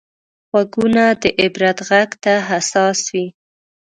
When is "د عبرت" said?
1.21-1.77